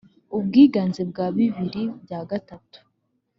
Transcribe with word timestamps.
ubwiganze 0.37 1.01
bwa 1.09 1.25
bibiri 1.35 1.83
bya 2.03 2.19
gatatu 2.29 2.79